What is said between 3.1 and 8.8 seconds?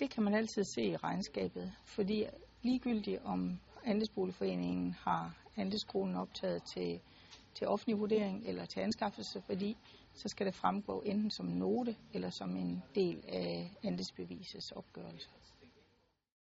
om andelsboligforeningen har andelskronen optaget til, til offentlig vurdering eller til